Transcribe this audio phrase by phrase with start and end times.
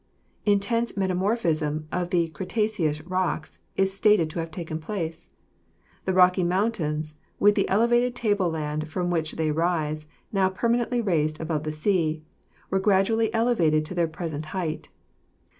[0.47, 5.29] "Intense metamorphism of the Cretaceous rocks is stated to have taken place.
[6.05, 11.01] The Rocky Mountains, with the ele vated table land from which they rise, now permanently
[11.01, 12.23] raised above the sea,
[12.71, 14.89] were gradually elevated to their pres ent height.